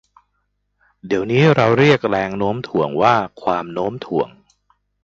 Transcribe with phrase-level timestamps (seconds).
[1.07, 4.29] เดี๋ยวนี้เราเรียกแรงโน้มถ่วงว่า ความโน้มถ่วง